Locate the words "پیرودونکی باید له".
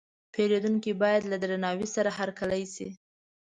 0.33-1.37